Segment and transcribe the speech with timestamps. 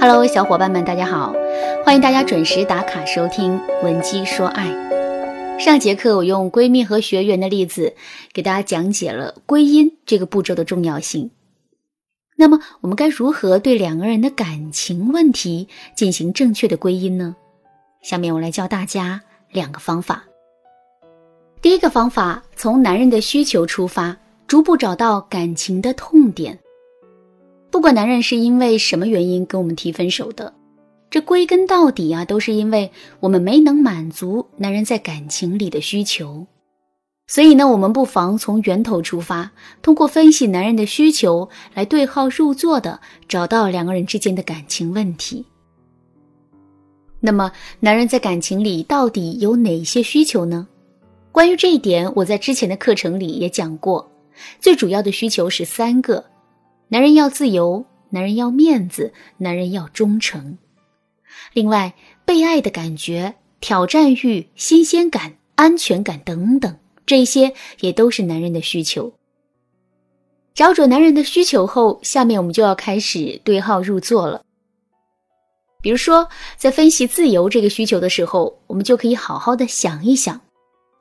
[0.00, 1.34] Hello，小伙伴们，大家好！
[1.84, 4.66] 欢迎大家准时打卡收听《文姬说爱》。
[5.62, 7.94] 上节课我用闺蜜和学员的例子
[8.32, 11.30] 给大家讲解了归因这个步骤的重要性。
[12.34, 17.36] 那么，我们该如何对两个人的感情问题进行正确的归因呢？
[18.00, 19.20] 下面我来教大家
[19.52, 20.24] 两个方法。
[21.60, 26.58] 第一个方法，从男人的需求出发，逐步找到感情的痛点。
[27.70, 30.52] 不管男人是因为什么原因跟我们提分手的，
[31.08, 32.90] 这归根到底啊，都是因为
[33.20, 36.46] 我们没能满足男人在感情里的需求。
[37.28, 39.48] 所以呢，我们不妨从源头出发，
[39.82, 45.46] 通过分析男人的需求来对号入座的找到两个人之间的感情问题。
[47.20, 50.66] 那么，男人在感情里到底有哪些需求呢？
[51.30, 54.10] 关于这一点，我在之前的课程里也讲过，
[54.58, 56.24] 最主要的需求是三个。
[56.92, 60.58] 男人要自由，男人要面子，男人要忠诚。
[61.52, 69.12] 另外，被爱的感觉、挑战欲、新鲜感、安全感等等，这些也都是男人的需求。
[70.52, 74.42] 找准男人的需求后，下面我们就要开始对号入座了。
[75.80, 80.40] 比如说，在分析自由这个需求的时候，我们就可以好好的想一想，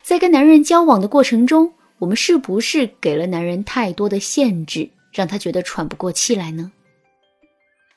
[0.03, 4.87] 在跟男人交往的过程中，我们是不是给了男人太多的限制？
[5.19, 6.71] 让他觉得喘不过气来呢。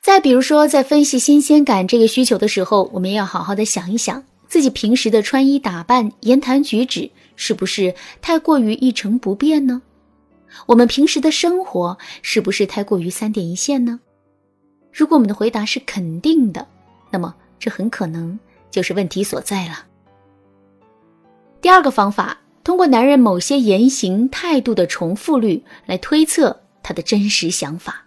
[0.01, 9.81] 再比如说，在分析新鲜感这个需求的时候，我们要好好的想一想，自己平时的穿衣打扮、言谈举止是不是太过于一成不变呢？
[10.65, 14.01] 我们平时的生活是不是太过于三点一线呢？
[14.91, 16.67] 如果我们的回答是肯定的，
[17.09, 18.37] 那么这很可能
[18.69, 19.85] 就是问题所在了。
[21.61, 26.59] 第二个方法，通过男人某些言行态度的重复率来推测。
[26.83, 28.03] 他的真实想法。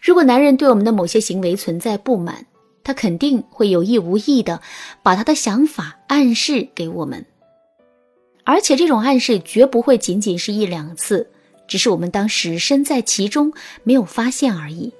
[0.00, 2.46] 如果男人对我们的某些行为存在不满，
[2.84, 4.60] 他肯定会有意无意的
[5.02, 7.26] 把他的想法暗示给我们，
[8.44, 11.28] 而且这种暗示绝不会仅仅是一两次，
[11.66, 14.92] 只是我们当时身在其中没有发现而已。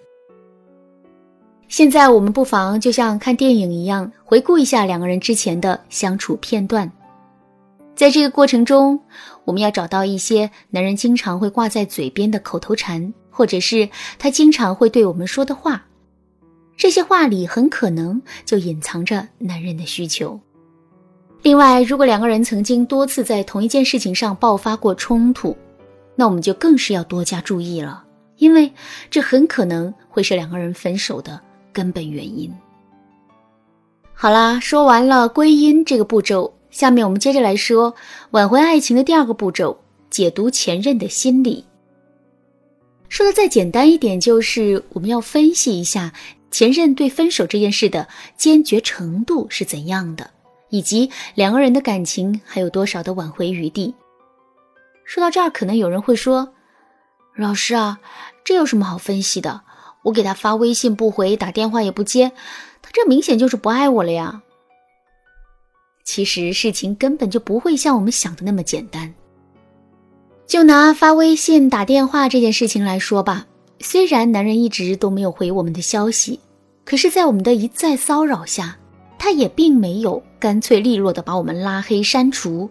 [1.69, 6.91] 现在我们不妨就像看电影一样，回顾一下两个人之前的相处片段。
[7.95, 9.01] 在这个过程中，
[9.47, 15.83] 我们要找到一些男人经常会挂在嘴边的口头禅，或者是他经常会对我们说的话。
[16.77, 20.39] 这些话里很可能就隐藏着男人的需求。
[21.43, 25.57] 另外，如果两个人曾经多次在同一件事情上爆发过冲突，
[26.17, 28.05] 那我们就更是要多加注意了，
[28.39, 28.71] 因为
[29.09, 31.41] 这很可能会是两个人分手的
[31.73, 32.53] 根本原因。
[34.13, 36.53] 好啦，说完了归因这个步骤。
[36.77, 37.95] 下面我们接着来说
[38.33, 39.79] 挽回爱情的第二个步骤：
[40.11, 41.65] 解读前任的心理。
[43.09, 46.13] 说的再简单一点，就是我们要分析一下
[46.51, 48.07] 前任对分手这件事的
[48.37, 50.29] 坚决程度是怎样的，
[50.69, 53.95] 以及两个人的感情还有多少的挽回余地。
[55.03, 56.53] 说到这儿，可能有人会说
[57.39, 58.01] ：“老师啊，
[58.45, 59.63] 这有什么好分析的？
[60.03, 62.33] 我给他发微信不回，打电话也不接，
[62.83, 64.43] 他这明显就是不爱我了呀。”
[66.07, 69.13] 其实事情根本就不会像我们想的那么简单。
[70.47, 73.47] 就拿发微信、打电话这件事情来说吧，
[73.81, 76.39] 虽然男人一直都没有回我们的消息，
[76.85, 78.79] 可是，在我们的一再骚扰下，
[79.19, 82.71] 他也并没有干脆利落的把我们拉黑删除。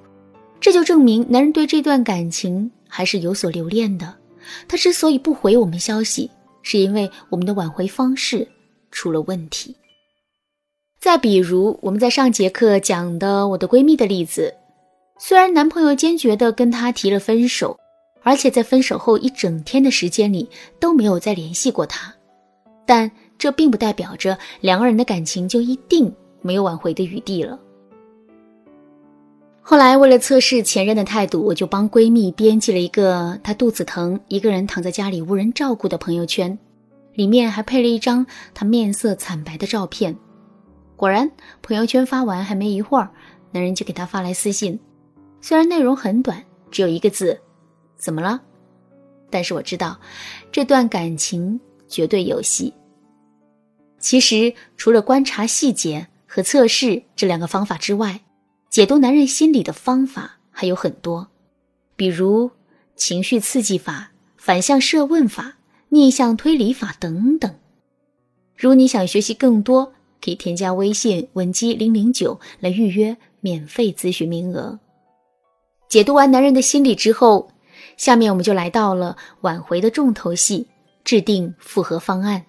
[0.62, 4.16] 这就证明男人对这段感情还是有所留恋的。
[4.67, 6.31] 他之所以不回我们消息，
[6.62, 8.47] 是因为我们的挽回方式
[8.90, 9.75] 出了问题。
[11.05, 14.51] 再比如，我们在上节课讲的我的闺蜜的例子，
[15.19, 17.77] 虽然男朋友坚决的跟她提了分手，
[18.23, 20.49] 而且在分手后一整天的时间里
[20.79, 22.11] 都没有再联系过她，
[22.88, 26.11] 但这并不代表着两个人的感情就一定
[26.41, 27.59] 没有挽回的余地了。
[29.61, 36.57] 后来为了测试前任的态度，我就帮闺蜜编辑了一个她肚子疼、一个人躺在家里无人照顾的朋友圈，
[37.13, 38.25] 里面还配了一张
[38.55, 40.17] 她面色惨白的照片。
[40.95, 41.29] 果然，
[41.61, 43.11] 朋友圈发完还没一会儿，
[43.51, 44.79] 男人就给他发来私信。
[45.41, 47.39] 虽然内容很短，只有一个字
[47.97, 48.41] ：“怎么了？”
[49.29, 49.99] 但是我知道，
[50.51, 52.73] 这段感情绝对有戏。
[53.99, 58.21] 其实，除了观察细节和测试这两个方法之外，
[58.69, 61.27] 解读男人心理的方法还有很多，
[61.95, 62.51] 比如
[62.95, 65.57] 情绪刺激法、反向设问法、
[65.89, 67.55] 逆向推理法等等。
[68.55, 69.93] 如你想学习更多，
[70.25, 74.79] 可以添加微信文姬零零九来预约免费咨询名额。
[75.87, 77.47] 解读完男人的心理之后，
[77.95, 80.66] 下面我们就来到了挽回的重头戏——
[81.05, 82.43] 制定复合方案。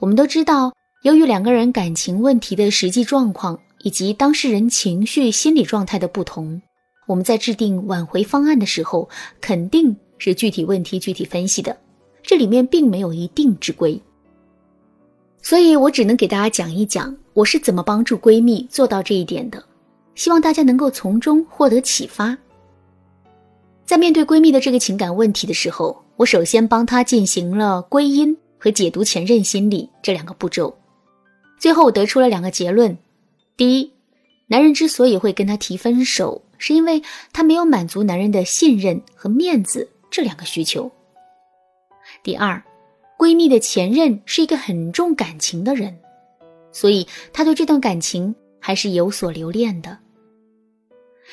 [0.00, 0.72] 我们都知道，
[1.04, 6.60] 由于两个人感情问题的实际状况以及当事人情绪心理状态的不同，
[7.06, 9.08] 我们在制定挽回方案的时候，
[9.40, 11.78] 肯定是具体问题具体分析的，
[12.20, 14.02] 这里面并没有一定之规。
[15.48, 19.64] 所以我只能给大家讲一讲我是怎么帮助闺蜜做到这一点的，
[20.14, 22.36] 希望大家能够从中获得启发。
[23.86, 30.76] 在面对闺蜜的这个情感问题的时候，我首先帮她进行了归因和解读前任心理这两个步骤，
[31.58, 32.94] 最后我得出了两个结论：
[33.56, 33.90] 第一，
[34.48, 37.02] 男人之所以会跟她提分手，是因为
[37.32, 40.90] 她没有满足男人的信任和面子这两个需求；
[42.22, 42.62] 第二。
[43.18, 45.92] 闺蜜的前任是一个很重感情的人，
[46.70, 49.98] 所以她对这段感情还是有所留恋的。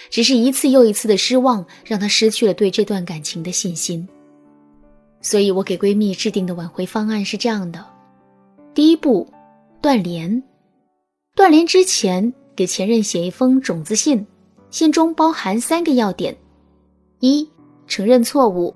[0.10, 4.06] 只是一次又一次的失望，让她失去了对这段感情的信心。
[5.22, 7.86] 所以我给闺蜜制定的挽回方案是这样的：
[8.74, 9.32] 第一步，
[9.80, 10.42] 断联。
[11.36, 14.26] 断联之前，给前任写一封种子信，
[14.72, 16.36] 信中包含三个要点：
[17.20, 17.48] 一，
[17.86, 18.76] 承认错误。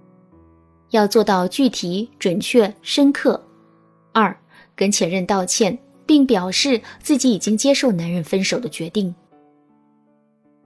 [0.92, 3.42] 要做到具体、准确、深刻。
[4.12, 4.36] 二，
[4.76, 9.14] 跟前任道歉，并表示自己已经接受男人分手的决定。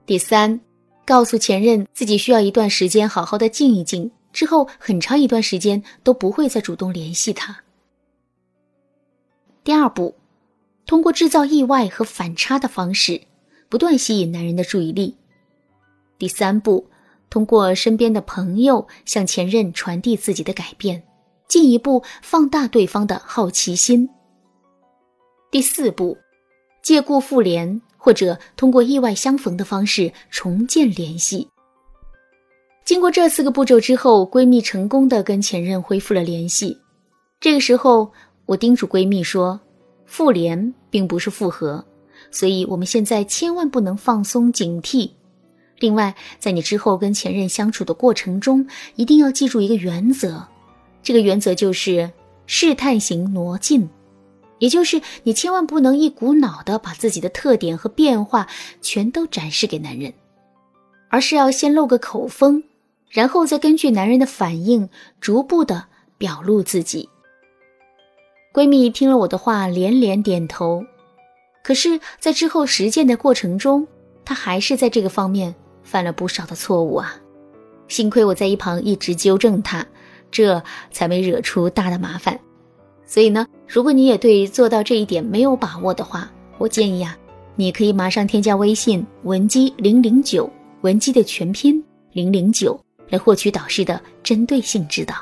[0.06, 0.60] 第三，
[1.04, 7.62] 告诉前任自己需要一段时间好好的静一静，之后很长一段时间都不会再主动联系他。
[9.62, 10.14] 第二步，
[10.86, 13.20] 通过制造意外和反差的方式，
[13.68, 15.16] 不断吸引男人的注意力。
[16.18, 16.86] 第三步。
[17.30, 21.02] 通过身边的朋友向前任传递自己的改变，
[21.48, 24.08] 进一步放大对方的好奇心。
[25.50, 26.16] 第四步，
[26.82, 31.48] 借故复联或者通过意外相逢的方式重建联系。
[32.84, 36.76] 经过这四个步骤之后，闺蜜成功的跟前任恢复了联系。
[37.40, 38.12] 这个时候，
[38.46, 39.58] 我叮嘱闺蜜说
[40.04, 41.82] ：“复联并不是复合，
[42.30, 45.10] 所以我们现在千万不能放松警惕。”
[45.84, 48.66] 另外，在你之后跟前任相处的过程中，
[48.96, 50.42] 一定要记住一个原则，
[51.02, 52.10] 这个原则就是
[52.46, 53.90] 试探型挪进，
[54.60, 58.46] 也就是你千万不能一股脑的把自己的特点和变化
[58.80, 60.14] 全都展示给男人，
[61.10, 62.64] 而是要先露个口风，
[63.10, 64.88] 然后再根据男人的反应
[65.20, 65.84] 逐步的
[66.16, 67.06] 表露自己。
[68.54, 70.82] 闺蜜听了我的话，连连点头，
[71.62, 73.86] 可是，在之后实践的过程中，
[74.24, 75.54] 她还是在这个方面。
[75.84, 77.14] 犯了不少的错误啊，
[77.86, 79.86] 幸亏我在一旁一直纠正他，
[80.30, 80.60] 这
[80.90, 82.36] 才没惹出大的麻烦。
[83.06, 86.28] 所以呢，如果你也对做到这一点没有把握的话，
[86.58, 87.16] 我建议啊，
[87.54, 90.50] 你可以马上添加微信文姬零零九，
[90.80, 92.80] 文姬的全拼零零九，
[93.10, 95.14] 来获取导师的针对性指导。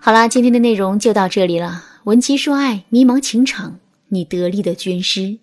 [0.00, 1.82] 好啦，今天的内容就到这里了。
[2.04, 3.78] 文姬说爱，迷茫情场，
[4.08, 5.38] 你得力的军师。